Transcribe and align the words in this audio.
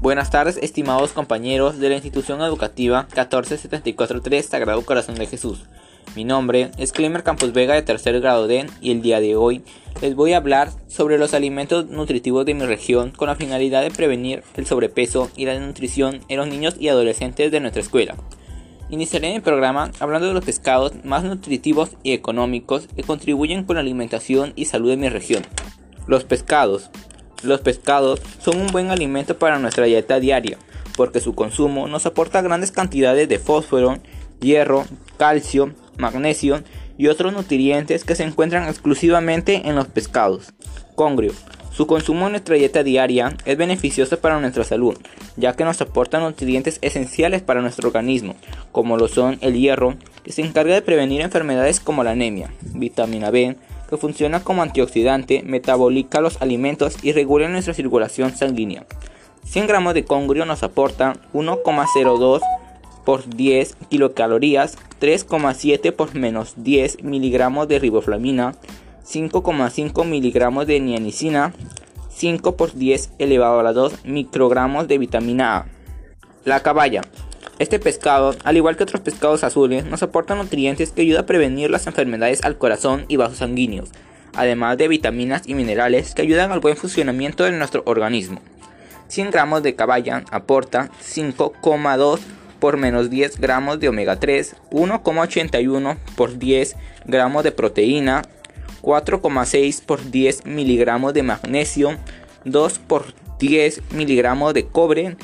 Buenas 0.00 0.30
tardes, 0.30 0.58
estimados 0.62 1.10
compañeros 1.10 1.80
de 1.80 1.88
la 1.88 1.96
institución 1.96 2.40
educativa 2.40 3.08
14743 3.12 4.46
Sagrado 4.46 4.82
Corazón 4.82 5.16
de 5.16 5.26
Jesús. 5.26 5.64
Mi 6.14 6.22
nombre 6.22 6.70
es 6.78 6.92
Clemer 6.92 7.24
Campos 7.24 7.52
Vega 7.52 7.74
de 7.74 7.82
tercer 7.82 8.20
grado 8.20 8.46
D 8.46 8.64
y 8.80 8.92
el 8.92 9.02
día 9.02 9.18
de 9.18 9.34
hoy 9.34 9.64
les 10.00 10.14
voy 10.14 10.34
a 10.34 10.36
hablar 10.36 10.70
sobre 10.86 11.18
los 11.18 11.34
alimentos 11.34 11.86
nutritivos 11.86 12.46
de 12.46 12.54
mi 12.54 12.64
región 12.64 13.10
con 13.10 13.26
la 13.26 13.34
finalidad 13.34 13.82
de 13.82 13.90
prevenir 13.90 14.44
el 14.54 14.66
sobrepeso 14.66 15.32
y 15.34 15.46
la 15.46 15.54
desnutrición 15.54 16.20
en 16.28 16.36
los 16.36 16.46
niños 16.46 16.76
y 16.78 16.88
adolescentes 16.88 17.50
de 17.50 17.58
nuestra 17.58 17.82
escuela. 17.82 18.14
Iniciaré 18.90 19.34
mi 19.34 19.40
programa 19.40 19.90
hablando 19.98 20.28
de 20.28 20.34
los 20.34 20.44
pescados 20.44 20.92
más 21.02 21.24
nutritivos 21.24 21.90
y 22.04 22.12
económicos 22.12 22.86
que 22.94 23.02
contribuyen 23.02 23.64
con 23.64 23.74
la 23.74 23.80
alimentación 23.80 24.52
y 24.54 24.66
salud 24.66 24.90
de 24.90 24.96
mi 24.96 25.08
región. 25.08 25.42
Los 26.06 26.22
pescados. 26.22 26.88
Los 27.42 27.60
pescados 27.60 28.20
son 28.42 28.60
un 28.60 28.66
buen 28.68 28.90
alimento 28.90 29.38
para 29.38 29.58
nuestra 29.58 29.84
dieta 29.84 30.18
diaria, 30.20 30.58
porque 30.96 31.20
su 31.20 31.34
consumo 31.34 31.86
nos 31.86 32.06
aporta 32.06 32.42
grandes 32.42 32.72
cantidades 32.72 33.28
de 33.28 33.38
fósforo, 33.38 33.98
hierro, 34.40 34.84
calcio, 35.16 35.72
magnesio 35.96 36.62
y 36.96 37.06
otros 37.06 37.32
nutrientes 37.32 38.04
que 38.04 38.16
se 38.16 38.24
encuentran 38.24 38.68
exclusivamente 38.68 39.68
en 39.68 39.76
los 39.76 39.86
pescados. 39.86 40.52
Congrio. 40.94 41.32
Su 41.70 41.86
consumo 41.86 42.26
en 42.26 42.32
nuestra 42.32 42.56
dieta 42.56 42.82
diaria 42.82 43.36
es 43.44 43.56
beneficioso 43.56 44.18
para 44.18 44.40
nuestra 44.40 44.64
salud, 44.64 44.96
ya 45.36 45.52
que 45.52 45.62
nos 45.62 45.80
aporta 45.80 46.18
nutrientes 46.18 46.78
esenciales 46.82 47.40
para 47.40 47.62
nuestro 47.62 47.86
organismo, 47.86 48.34
como 48.72 48.96
lo 48.96 49.06
son 49.06 49.38
el 49.42 49.54
hierro, 49.54 49.94
que 50.24 50.32
se 50.32 50.42
encarga 50.42 50.74
de 50.74 50.82
prevenir 50.82 51.20
enfermedades 51.20 51.78
como 51.78 52.02
la 52.02 52.10
anemia, 52.10 52.52
vitamina 52.62 53.30
B, 53.30 53.56
que 53.88 53.96
funciona 53.96 54.44
como 54.44 54.62
antioxidante, 54.62 55.42
metaboliza 55.44 56.20
los 56.20 56.40
alimentos 56.42 56.96
y 57.02 57.12
regula 57.12 57.48
nuestra 57.48 57.74
circulación 57.74 58.36
sanguínea. 58.36 58.86
100 59.44 59.66
gramos 59.66 59.94
de 59.94 60.04
congrio 60.04 60.44
nos 60.44 60.62
aporta 60.62 61.16
1,02 61.32 62.40
por 63.04 63.26
10 63.26 63.76
kilocalorías, 63.88 64.76
3,7 65.00 65.92
por 65.92 66.14
menos 66.14 66.54
10 66.58 67.02
miligramos 67.02 67.66
de 67.66 67.78
riboflamina, 67.78 68.54
5,5 69.06 70.04
miligramos 70.04 70.66
de 70.66 70.80
niacina, 70.80 71.54
5 72.10 72.56
por 72.56 72.74
10 72.74 73.12
elevado 73.18 73.60
a 73.60 73.62
la 73.62 73.72
2 73.72 74.04
microgramos 74.04 74.88
de 74.88 74.98
vitamina 74.98 75.56
A. 75.56 75.66
La 76.44 76.60
caballa. 76.60 77.02
Este 77.58 77.80
pescado, 77.80 78.36
al 78.44 78.56
igual 78.56 78.76
que 78.76 78.84
otros 78.84 79.00
pescados 79.00 79.42
azules, 79.42 79.84
nos 79.84 80.04
aporta 80.04 80.36
nutrientes 80.36 80.92
que 80.92 81.02
ayudan 81.02 81.24
a 81.24 81.26
prevenir 81.26 81.70
las 81.70 81.88
enfermedades 81.88 82.44
al 82.44 82.56
corazón 82.56 83.04
y 83.08 83.16
vasos 83.16 83.38
sanguíneos, 83.38 83.90
además 84.34 84.78
de 84.78 84.86
vitaminas 84.86 85.42
y 85.44 85.54
minerales 85.54 86.14
que 86.14 86.22
ayudan 86.22 86.52
al 86.52 86.60
buen 86.60 86.76
funcionamiento 86.76 87.42
de 87.42 87.50
nuestro 87.50 87.82
organismo. 87.84 88.40
100 89.08 89.32
gramos 89.32 89.64
de 89.64 89.74
caballa 89.74 90.24
aporta 90.30 90.90
5,2 91.02 92.20
por 92.60 92.76
menos 92.76 93.10
10 93.10 93.40
gramos 93.40 93.80
de 93.80 93.88
omega 93.88 94.20
3, 94.20 94.54
1,81 94.70 95.96
por 96.16 96.38
10 96.38 96.76
gramos 97.06 97.42
de 97.42 97.50
proteína, 97.50 98.22
4,6 98.82 99.82
por 99.84 100.08
10 100.08 100.46
miligramos 100.46 101.12
de 101.12 101.24
magnesio, 101.24 101.96
2 102.44 102.78
por 102.78 103.14
10 103.40 103.82
miligramos 103.92 104.54
de 104.54 104.66
cobre 104.66 105.16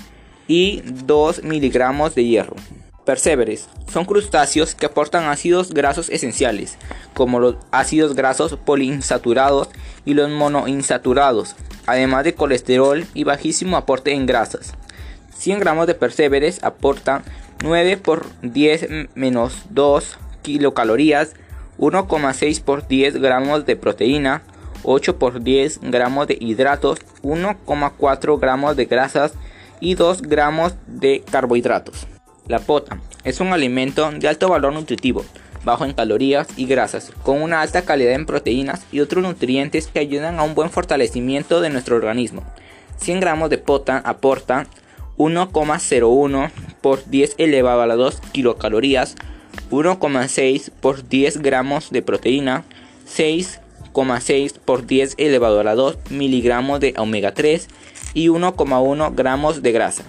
y 0.47 0.83
2 0.85 1.43
miligramos 1.43 2.15
de 2.15 2.25
hierro. 2.25 2.57
Perseveres 3.05 3.69
son 3.93 4.05
crustáceos 4.07 4.75
que 4.75 4.87
aportan 4.87 5.25
ácidos 5.25 5.73
grasos 5.73 6.09
esenciales, 6.09 6.79
como 7.13 7.39
los 7.39 7.57
ácidos 7.71 8.15
grasos 8.15 8.57
poliinsaturados 8.57 9.69
y 10.05 10.15
los 10.15 10.31
monoinsaturados, 10.31 11.55
además 11.87 12.25
de 12.25 12.35
colesterol 12.35 13.07
y 13.13 13.25
bajísimo 13.25 13.77
aporte 13.77 14.13
en 14.13 14.27
grasas. 14.27 14.75
100 15.37 15.61
gramos 15.61 15.87
de 15.87 15.95
perseveres 15.95 16.65
aportan 16.65 17.23
9 17.63 17.99
por 17.99 18.27
10 18.43 19.11
menos 19.15 19.63
2 19.71 20.19
kilocalorías 20.43 21.35
1,6 21.79 22.63
por 22.63 22.87
10 22.87 23.21
gramos 23.21 23.67
de 23.67 23.77
proteína, 23.77 24.43
8 24.85 25.19
por 25.19 25.43
10 25.43 25.81
gramos 25.83 26.29
de 26.29 26.37
hidratos, 26.41 27.01
1,4 27.23 28.39
gramos 28.39 28.77
de 28.77 28.85
grasas 28.85 29.33
y 29.81 29.95
2 29.95 30.23
gramos 30.23 30.75
de 30.87 31.23
carbohidratos. 31.31 32.07
La 32.47 32.59
pota 32.59 32.99
es 33.25 33.41
un 33.41 33.53
alimento 33.53 34.11
de 34.11 34.29
alto 34.29 34.49
valor 34.49 34.73
nutritivo, 34.73 35.25
bajo 35.65 35.85
en 35.85 35.95
calorías 35.95 36.47
y 36.57 36.67
grasas, 36.67 37.11
con 37.23 37.41
una 37.41 37.63
alta 37.63 37.83
calidad 37.83 38.13
en 38.13 38.27
proteínas 38.27 38.85
y 38.93 39.01
otros 39.01 39.23
nutrientes 39.23 39.87
que 39.87 39.99
ayudan 39.99 40.39
a 40.39 40.43
un 40.43 40.55
buen 40.55 40.71
fortalecimiento 40.71 41.61
de 41.61 41.71
nuestro 41.71 41.97
organismo. 41.97 42.43
100 42.99 43.21
gramos 43.21 43.51
de 43.51 43.59
pota 43.59 43.99
aportan 44.05 44.67
1,01 45.17 46.51
por 46.81 47.05
10 47.07 47.35
elevado 47.39 47.83
a 47.83 47.87
la 47.87 47.97
2 47.97 48.21
kilocalorías, 48.33 49.17
1,6 49.71 50.71
por 50.81 51.09
10 51.09 51.39
gramos 51.39 51.91
de 51.91 52.03
proteína, 52.03 52.65
6,6 53.95 54.59
por 54.59 54.87
10 54.87 55.15
elevado 55.19 55.61
a 55.61 55.65
la 55.65 55.75
2 55.75 56.11
miligramos 56.11 56.81
de 56.81 56.95
omega 56.99 57.33
3 57.33 57.69
y 58.13 58.29
1,1 58.29 59.15
gramos 59.15 59.63
de 59.63 59.73
grasa. 59.73 60.05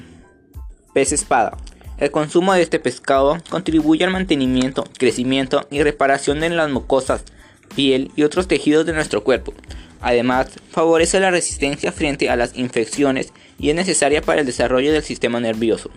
Pez 0.94 1.12
espada. 1.12 1.57
El 1.97 2.12
consumo 2.12 2.53
de 2.53 2.62
este 2.62 2.79
pescado 2.79 3.38
contribuye 3.50 4.03
al 4.03 4.12
mantenimiento, 4.12 4.84
crecimiento 4.97 5.66
y 5.72 5.81
reparación 5.81 6.41
de 6.41 6.50
las 6.50 6.69
mucosas, 6.69 7.23
piel 7.75 8.12
y 8.16 8.23
otros 8.23 8.47
tejidos 8.47 8.85
de 8.85 8.94
nuestro 8.94 9.23
cuerpo. 9.23 9.53
Además, 10.02 10.50
favorece 10.72 11.19
la 11.19 11.31
resistencia 11.31 11.91
frente 11.91 12.29
a 12.29 12.35
las 12.35 12.56
infecciones 12.57 13.31
y 13.57 13.69
es 13.69 13.75
necesaria 13.75 14.22
para 14.22 14.41
el 14.41 14.46
desarrollo 14.46 14.91
del 14.91 15.03
sistema 15.03 15.40
nervioso. 15.40 15.90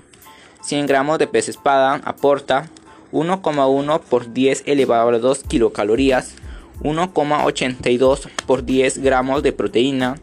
100 0.62 0.86
gramos 0.86 1.18
de 1.18 1.26
pez 1.26 1.48
espada 1.48 2.00
aporta 2.04 2.68
1,1 3.12 4.00
por 4.00 4.32
10 4.32 4.64
elevado 4.66 5.08
a 5.08 5.18
2 5.18 5.44
kilocalorías, 5.44 6.34
1,82 6.82 8.28
por 8.46 8.64
10 8.64 8.98
gramos 8.98 9.42
de 9.42 9.52
proteína, 9.52 10.16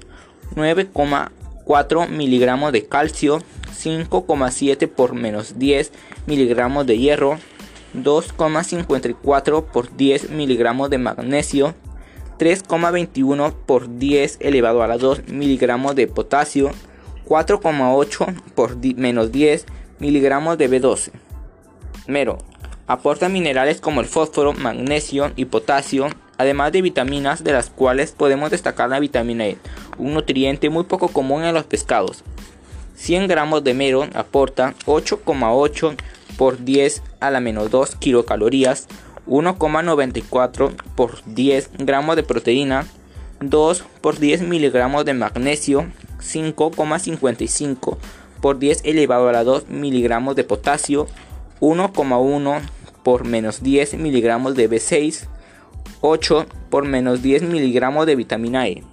9,4 0.56 2.10
miligramos 2.10 2.72
de 2.72 2.86
calcio, 2.86 3.42
5,7 3.74 4.88
por 4.88 5.14
menos 5.14 5.58
10 5.60 5.92
miligramos 6.28 6.86
de 6.86 6.98
hierro, 6.98 7.40
2,54 7.96 9.66
por 9.66 9.96
10 9.96 10.30
miligramos 10.32 10.90
de 10.90 10.98
magnesio, 10.98 11.76
3,21 12.40 13.54
por 13.66 13.98
10 13.98 14.38
elevado 14.42 14.84
a 14.84 14.98
2 14.98 15.28
miligramos 15.28 15.96
de 15.96 16.08
potasio, 16.08 16.72
4,8 17.28 18.42
por 18.56 18.78
menos 18.96 19.32
10 19.32 19.66
miligramos 20.00 20.58
de 20.58 20.70
B12. 20.70 21.12
Mero, 22.08 22.38
Aporta 22.88 23.30
minerales 23.30 23.82
como 23.82 24.00
el 24.00 24.06
fósforo, 24.06 24.54
magnesio 24.54 25.32
y 25.36 25.46
potasio, 25.46 26.08
además 26.38 26.72
de 26.72 26.82
vitaminas 26.82 27.44
de 27.44 27.54
las 27.54 27.70
cuales 27.70 28.12
podemos 28.12 28.52
destacar 28.52 28.90
la 28.90 29.00
vitamina 29.00 29.48
E, 29.48 29.58
un 29.98 30.14
nutriente 30.14 30.70
muy 30.70 30.84
poco 30.84 31.10
común 31.10 31.44
en 31.44 31.54
los 31.54 31.66
pescados. 31.66 32.24
100 32.96 33.28
gramos 33.28 33.64
de 33.64 33.74
mero 33.74 34.08
aporta 34.14 34.74
8,8 34.86 35.96
por 36.38 36.64
10 36.64 37.04
a 37.20 37.32
la 37.32 37.40
menos 37.40 37.70
2 37.72 37.96
kilocalorías, 37.96 38.88
1,94 39.28 40.76
por 40.96 41.24
10 41.26 41.72
gramos 41.80 42.16
de 42.16 42.24
proteína, 42.24 42.86
2 43.42 43.84
por 44.02 44.20
10 44.20 44.42
miligramos 44.42 45.06
de 45.06 45.14
magnesio, 45.14 45.86
5,55 46.20 47.98
por 48.42 48.60
10 48.60 48.82
elevado 48.86 49.28
a 49.30 49.34
la 49.34 49.44
2 49.44 49.70
miligramos 49.70 50.36
de 50.36 50.44
potasio, 50.44 51.08
1,1 51.60 52.62
por 53.04 53.26
menos 53.26 53.62
10 53.62 53.96
miligramos 53.96 54.56
de 54.56 54.70
B6, 54.70 55.28
8 56.08 56.46
por 56.70 56.86
menos 56.86 57.24
10 57.24 57.44
miligramos 57.44 58.06
de 58.06 58.16
vitamina 58.16 58.68
E. 58.68 58.84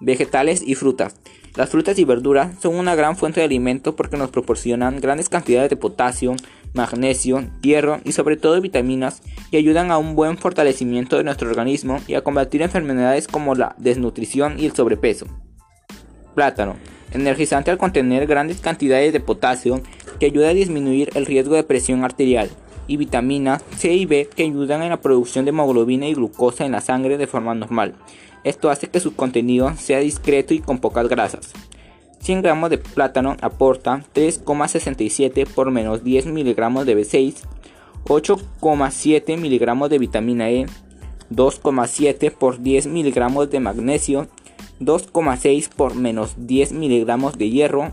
Vegetales 0.00 0.62
y 0.64 0.74
frutas. 0.74 1.16
Las 1.56 1.70
frutas 1.70 1.98
y 1.98 2.04
verduras 2.04 2.60
son 2.60 2.74
una 2.74 2.94
gran 2.94 3.16
fuente 3.16 3.40
de 3.40 3.46
alimento 3.46 3.96
porque 3.96 4.18
nos 4.18 4.30
proporcionan 4.30 5.00
grandes 5.00 5.30
cantidades 5.30 5.70
de 5.70 5.76
potasio, 5.76 6.34
magnesio, 6.74 7.48
hierro 7.62 8.00
y 8.04 8.12
sobre 8.12 8.36
todo 8.36 8.60
vitaminas 8.60 9.22
y 9.50 9.56
ayudan 9.56 9.90
a 9.90 9.96
un 9.96 10.14
buen 10.14 10.36
fortalecimiento 10.36 11.16
de 11.16 11.24
nuestro 11.24 11.48
organismo 11.48 12.00
y 12.06 12.14
a 12.14 12.22
combatir 12.22 12.60
enfermedades 12.60 13.28
como 13.28 13.54
la 13.54 13.74
desnutrición 13.78 14.60
y 14.60 14.66
el 14.66 14.74
sobrepeso. 14.74 15.26
Plátano. 16.34 16.76
Energizante 17.12 17.70
al 17.70 17.78
contener 17.78 18.26
grandes 18.26 18.60
cantidades 18.60 19.14
de 19.14 19.20
potasio 19.20 19.82
que 20.20 20.26
ayuda 20.26 20.50
a 20.50 20.54
disminuir 20.54 21.10
el 21.14 21.24
riesgo 21.24 21.54
de 21.54 21.64
presión 21.64 22.04
arterial 22.04 22.50
y 22.92 22.98
vitaminas 22.98 23.64
C 23.76 23.94
y 23.94 24.04
B 24.04 24.28
que 24.36 24.42
ayudan 24.42 24.82
en 24.82 24.90
la 24.90 25.00
producción 25.00 25.46
de 25.46 25.48
hemoglobina 25.48 26.06
y 26.08 26.14
glucosa 26.14 26.66
en 26.66 26.72
la 26.72 26.82
sangre 26.82 27.16
de 27.16 27.26
forma 27.26 27.54
normal. 27.54 27.94
Esto 28.44 28.68
hace 28.68 28.88
que 28.88 29.00
su 29.00 29.14
contenido 29.14 29.72
sea 29.76 30.00
discreto 30.00 30.52
y 30.52 30.60
con 30.60 30.78
pocas 30.78 31.08
grasas. 31.08 31.52
100 32.20 32.42
gramos 32.42 32.68
de 32.68 32.78
plátano 32.78 33.36
aporta 33.40 34.04
3,67 34.14 35.46
por 35.46 35.70
menos 35.70 36.04
10 36.04 36.26
miligramos 36.26 36.84
de 36.84 36.98
B6, 36.98 37.36
8,7 38.04 39.38
miligramos 39.38 39.88
de 39.88 39.98
vitamina 39.98 40.50
E, 40.50 40.66
2,7 41.30 42.30
por 42.30 42.60
10 42.60 42.88
miligramos 42.88 43.50
de 43.50 43.60
magnesio, 43.60 44.28
2,6 44.80 45.70
por 45.70 45.94
menos 45.94 46.34
10 46.36 46.72
miligramos 46.72 47.38
de 47.38 47.48
hierro, 47.48 47.90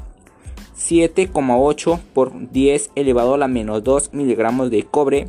7,8 0.79 1.99
por 2.13 2.51
10 2.51 2.91
elevado 2.95 3.33
a 3.33 3.37
la 3.37 3.49
menos 3.49 3.83
2 3.83 4.13
miligramos 4.13 4.71
de 4.71 4.83
cobre 4.83 5.27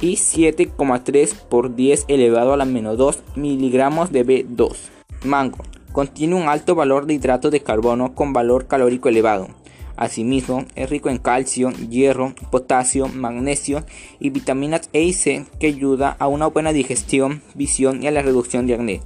y 0.00 0.16
7,3 0.16 1.34
por 1.48 1.74
10 1.74 2.04
elevado 2.08 2.52
a 2.52 2.56
la 2.56 2.66
menos 2.66 2.98
2 2.98 3.22
miligramos 3.34 4.12
de 4.12 4.26
B2. 4.26 4.76
Mango. 5.24 5.58
Contiene 5.92 6.36
un 6.36 6.48
alto 6.48 6.74
valor 6.74 7.06
de 7.06 7.14
hidratos 7.14 7.50
de 7.50 7.62
carbono 7.62 8.14
con 8.14 8.32
valor 8.32 8.66
calórico 8.66 9.08
elevado. 9.08 9.48
Asimismo, 9.96 10.64
es 10.76 10.88
rico 10.88 11.08
en 11.08 11.18
calcio, 11.18 11.70
hierro, 11.70 12.34
potasio, 12.50 13.08
magnesio 13.08 13.84
y 14.18 14.30
vitaminas 14.30 14.88
E 14.92 15.02
y 15.02 15.12
C 15.12 15.46
que 15.58 15.66
ayuda 15.66 16.16
a 16.18 16.28
una 16.28 16.46
buena 16.46 16.72
digestión, 16.72 17.42
visión 17.54 18.02
y 18.02 18.06
a 18.06 18.10
la 18.10 18.22
reducción 18.22 18.66
de 18.66 18.74
acné. 18.74 19.00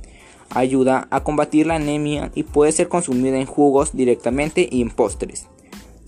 Ayuda 0.51 1.09
a 1.11 1.25
combatir 1.25 1.67
la 1.67 1.77
anemia 1.77 2.31
y 2.35 2.43
puede 2.43 2.71
ser 2.73 2.89
consumida 2.89 3.39
en 3.39 3.47
jugos 3.47 3.97
directamente 3.97 4.69
y 4.71 4.83
en 4.83 4.91
postres. 4.91 5.49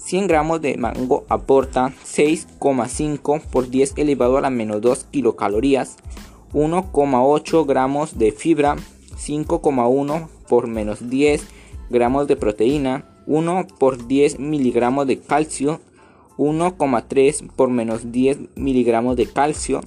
100 0.06 0.28
gramos 0.28 0.62
de 0.62 0.76
mango 0.76 1.26
aporta 1.28 1.92
6,5 2.04 3.40
por 3.40 3.68
10 3.68 3.94
elevado 3.96 4.38
a 4.38 4.40
la 4.40 4.50
menos 4.50 4.80
2 4.80 5.08
kilocalorías, 5.10 5.96
1,8 6.52 7.66
gramos 7.66 8.16
de 8.16 8.30
fibra, 8.30 8.76
5,1 9.16 10.28
por 10.48 10.68
menos 10.68 11.10
10 11.10 11.44
gramos 11.90 12.28
de 12.28 12.36
proteína, 12.36 13.04
1 13.26 13.66
por 13.80 14.06
10 14.06 14.38
miligramos 14.38 15.08
de 15.08 15.18
calcio, 15.18 15.80
1,3 16.38 17.50
por 17.56 17.70
menos 17.70 18.12
10 18.12 18.38
miligramos 18.54 19.16
de 19.16 19.26
calcio 19.26 19.80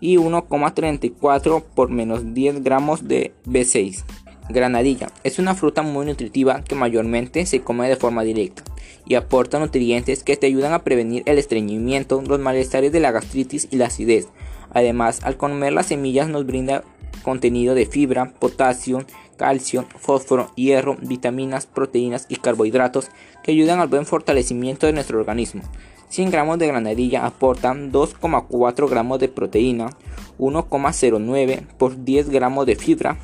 y 0.00 0.16
1,34 0.16 1.62
por 1.62 1.88
menos 1.88 2.34
10 2.34 2.62
gramos 2.62 3.08
de 3.08 3.32
B6. 3.46 4.04
Granadilla 4.50 5.08
es 5.24 5.38
una 5.38 5.54
fruta 5.54 5.80
muy 5.80 6.04
nutritiva 6.04 6.62
que 6.62 6.74
mayormente 6.74 7.46
se 7.46 7.62
come 7.62 7.88
de 7.88 7.96
forma 7.96 8.22
directa 8.22 8.64
y 9.06 9.14
aporta 9.14 9.58
nutrientes 9.58 10.22
que 10.22 10.36
te 10.36 10.46
ayudan 10.46 10.72
a 10.72 10.84
prevenir 10.84 11.22
el 11.26 11.38
estreñimiento, 11.38 12.22
los 12.22 12.40
malestares 12.40 12.92
de 12.92 13.00
la 13.00 13.10
gastritis 13.10 13.68
y 13.70 13.76
la 13.76 13.86
acidez. 13.86 14.28
Además, 14.70 15.20
al 15.22 15.36
comer 15.36 15.72
las 15.72 15.86
semillas 15.86 16.28
nos 16.28 16.46
brinda 16.46 16.84
contenido 17.22 17.74
de 17.74 17.86
fibra, 17.86 18.32
potasio, 18.38 19.04
calcio, 19.36 19.86
fósforo, 19.98 20.50
hierro, 20.54 20.96
vitaminas, 21.00 21.66
proteínas 21.66 22.26
y 22.28 22.36
carbohidratos 22.36 23.10
que 23.42 23.52
ayudan 23.52 23.80
al 23.80 23.88
buen 23.88 24.06
fortalecimiento 24.06 24.86
de 24.86 24.92
nuestro 24.92 25.18
organismo. 25.18 25.62
100 26.08 26.30
gramos 26.30 26.58
de 26.58 26.66
granadilla 26.66 27.24
aportan 27.24 27.90
2,4 27.90 28.88
gramos 28.88 29.18
de 29.18 29.28
proteína, 29.28 29.96
1,09 30.38 31.66
por 31.78 32.04
10 32.04 32.28
gramos 32.28 32.66
de 32.66 32.76
fibra, 32.76 33.16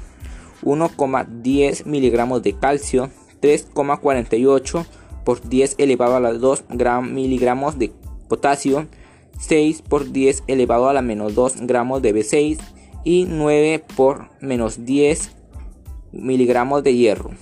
1,10 0.63 1.85
miligramos 1.85 2.43
de 2.43 2.55
calcio, 2.55 3.11
3,48 3.43 4.87
por 5.29 5.47
10 5.47 5.75
elevado 5.77 6.17
a 6.17 6.21
las 6.21 6.41
2 6.41 6.65
miligramos 7.03 7.79
de 7.79 7.93
potasio, 8.31 8.87
6 9.39 9.83
por 9.83 10.11
10 10.11 10.45
elevado 10.47 10.89
a 10.89 10.95
la 10.95 11.03
menos 11.03 11.35
2 11.35 11.67
gramos 11.67 12.01
de 12.01 12.15
B6 12.15 12.57
y 13.05 13.27
9 13.29 13.85
por 13.95 14.31
menos 14.41 14.87
10 14.87 15.33
miligramos 16.13 16.83
de 16.83 16.97
hierro. 16.97 17.33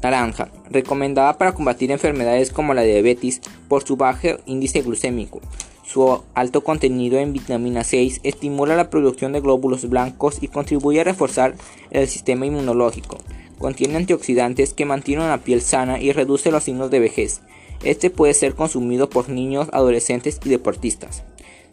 Naranja, 0.00 0.52
recomendada 0.70 1.38
para 1.38 1.54
combatir 1.54 1.90
enfermedades 1.90 2.52
como 2.52 2.72
la 2.72 2.82
diabetes 2.82 3.40
por 3.66 3.82
su 3.82 3.96
bajo 3.96 4.28
índice 4.46 4.82
glucémico. 4.82 5.40
Su 5.82 6.22
alto 6.34 6.62
contenido 6.62 7.18
en 7.18 7.32
vitamina 7.32 7.82
6 7.82 8.20
estimula 8.22 8.76
la 8.76 8.90
producción 8.90 9.32
de 9.32 9.40
glóbulos 9.40 9.88
blancos 9.88 10.40
y 10.40 10.46
contribuye 10.46 11.00
a 11.00 11.04
reforzar 11.04 11.56
el 11.90 12.06
sistema 12.06 12.46
inmunológico. 12.46 13.18
Contiene 13.62 13.96
antioxidantes 13.96 14.74
que 14.74 14.84
mantienen 14.84 15.28
la 15.28 15.38
piel 15.38 15.62
sana 15.62 16.00
y 16.00 16.10
reduce 16.10 16.50
los 16.50 16.64
signos 16.64 16.90
de 16.90 16.98
vejez. 16.98 17.42
Este 17.84 18.10
puede 18.10 18.34
ser 18.34 18.56
consumido 18.56 19.08
por 19.08 19.28
niños, 19.28 19.68
adolescentes 19.70 20.40
y 20.44 20.48
deportistas. 20.48 21.22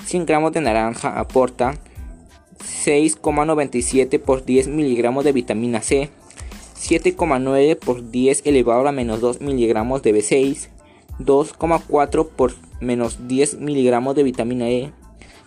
100 0.06 0.28
gramos 0.28 0.52
de 0.52 0.62
naranja 0.62 1.20
aporta 1.20 1.80
6,97 2.86 4.20
por 4.20 4.46
10 4.46 4.68
miligramos 4.68 5.24
de 5.24 5.32
vitamina 5.32 5.82
C, 5.82 6.12
7,9 6.80 7.76
por 7.76 8.12
10 8.12 8.44
elevado 8.46 8.88
a 8.88 8.92
menos 8.92 9.20
2 9.20 9.42
miligramos 9.42 10.04
de 10.04 10.14
B6, 10.14 10.68
2,4 11.20 12.30
por 12.30 12.54
menos 12.80 13.28
10 13.28 13.56
miligramos 13.62 14.14
de 14.14 14.22
vitamina 14.22 14.70
E, 14.70 14.92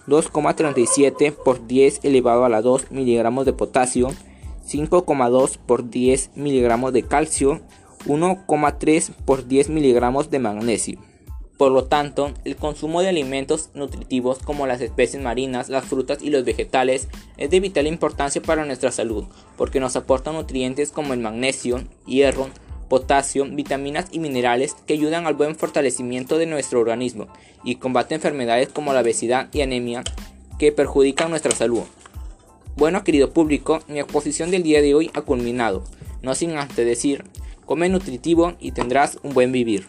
2,37 0.08 1.34
por 1.34 1.68
10 1.68 2.00
elevado 2.02 2.44
a 2.44 2.48
la 2.48 2.62
2 2.62 2.90
miligramos 2.90 3.46
de 3.46 3.52
potasio, 3.52 4.08
5,2 4.72 5.58
por 5.58 5.90
10 5.90 6.30
miligramos 6.36 6.92
de 6.92 7.02
calcio, 7.02 7.60
1,3 8.06 9.10
por 9.24 9.46
10 9.46 9.68
miligramos 9.68 10.30
de 10.30 10.38
magnesio. 10.38 10.98
Por 11.56 11.70
lo 11.70 11.84
tanto, 11.84 12.32
el 12.44 12.56
consumo 12.56 13.02
de 13.02 13.08
alimentos 13.08 13.70
nutritivos 13.74 14.38
como 14.38 14.66
las 14.66 14.80
especies 14.80 15.22
marinas, 15.22 15.68
las 15.68 15.84
frutas 15.84 16.18
y 16.20 16.30
los 16.30 16.44
vegetales 16.44 17.08
es 17.36 17.50
de 17.50 17.60
vital 17.60 17.86
importancia 17.86 18.42
para 18.42 18.64
nuestra 18.64 18.90
salud, 18.90 19.26
porque 19.56 19.78
nos 19.78 19.94
aportan 19.94 20.34
nutrientes 20.34 20.90
como 20.90 21.12
el 21.12 21.20
magnesio, 21.20 21.84
hierro, 22.06 22.48
potasio, 22.88 23.46
vitaminas 23.48 24.08
y 24.10 24.18
minerales 24.18 24.74
que 24.86 24.94
ayudan 24.94 25.26
al 25.26 25.34
buen 25.34 25.54
fortalecimiento 25.54 26.36
de 26.36 26.46
nuestro 26.46 26.80
organismo 26.80 27.28
y 27.62 27.76
combate 27.76 28.14
enfermedades 28.14 28.68
como 28.68 28.92
la 28.92 29.00
obesidad 29.00 29.48
y 29.52 29.60
anemia 29.60 30.02
que 30.58 30.72
perjudican 30.72 31.30
nuestra 31.30 31.52
salud. 31.52 31.84
Bueno, 32.76 33.04
querido 33.04 33.30
público, 33.32 33.80
mi 33.86 34.00
exposición 34.00 34.50
del 34.50 34.62
día 34.62 34.80
de 34.80 34.94
hoy 34.94 35.10
ha 35.12 35.20
culminado. 35.22 35.84
No 36.22 36.34
sin 36.34 36.56
antes 36.56 36.86
decir, 36.86 37.24
come 37.66 37.88
nutritivo 37.90 38.54
y 38.60 38.72
tendrás 38.72 39.18
un 39.22 39.34
buen 39.34 39.52
vivir. 39.52 39.86